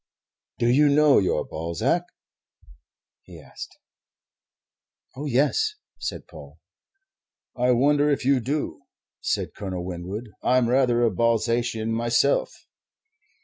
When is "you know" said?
0.67-1.19